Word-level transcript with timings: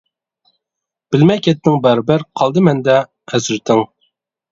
بىلمەي 1.15 1.41
كەتتىڭ 1.47 1.77
بەرىبىر، 1.83 2.23
قالدى 2.41 2.63
مەندە 2.69 2.97
ھەسرىتىڭ. 3.35 3.85